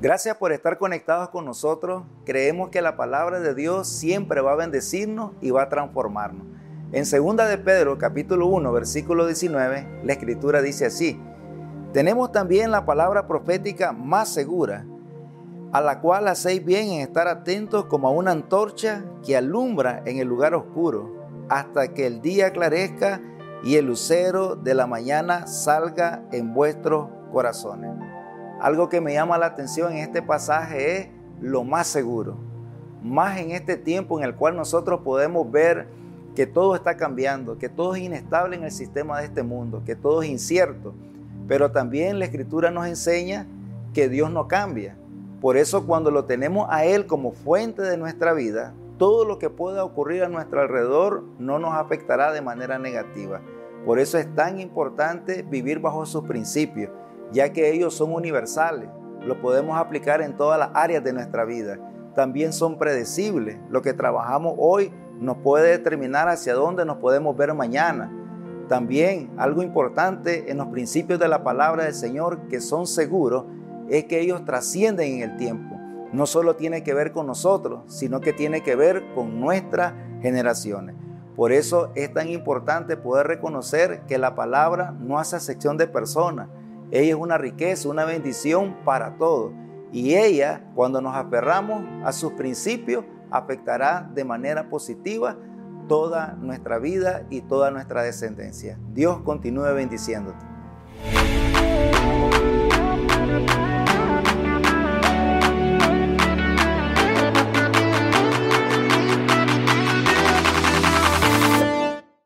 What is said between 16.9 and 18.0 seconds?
en estar atentos